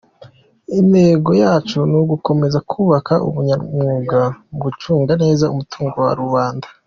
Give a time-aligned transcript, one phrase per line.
[0.79, 6.67] Intego yacu ni ugukomeza kubaka ubunyamwuga mu gucunga neza umutungo wa rubanda.